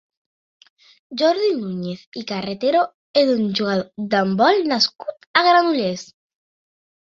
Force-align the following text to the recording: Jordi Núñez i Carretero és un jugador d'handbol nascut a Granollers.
Jordi 1.21 1.49
Núñez 1.57 2.01
i 2.21 2.23
Carretero 2.31 2.81
és 3.21 3.29
un 3.35 3.45
jugador 3.61 4.09
d'handbol 4.15 4.65
nascut 4.73 5.29
a 5.35 5.45
Granollers. 5.51 6.05